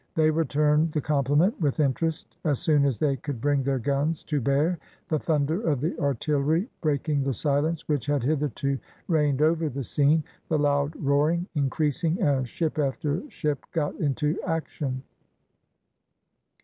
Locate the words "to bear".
4.23-4.79